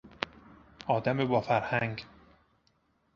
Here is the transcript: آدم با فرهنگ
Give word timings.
آدم 0.87 1.27
با 1.27 1.41
فرهنگ 1.41 2.05